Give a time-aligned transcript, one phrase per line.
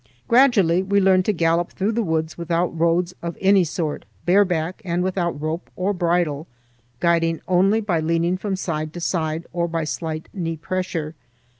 [0.27, 5.03] Gradually we learned to gallop through the woods without roads of any sort, bareback and
[5.03, 6.47] without rope or bridle,
[6.99, 11.13] guiding only by leaning from side to side or by slight knee pressure.